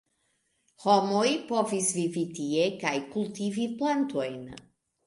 Homoj 0.85 1.27
povis 1.51 1.91
vivi 1.99 2.25
tie 2.41 2.67
kaj 2.87 2.95
kultivi 3.15 3.71
plantojn. 3.83 4.43